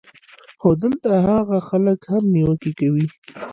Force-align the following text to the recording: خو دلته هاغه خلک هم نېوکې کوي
خو 0.61 0.69
دلته 0.83 1.09
هاغه 1.25 1.57
خلک 1.69 1.99
هم 2.11 2.23
نېوکې 2.33 2.71
کوي 2.79 3.07